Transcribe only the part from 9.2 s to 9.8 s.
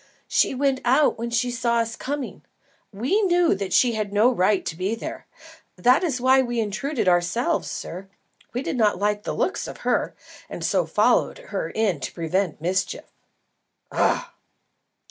the looks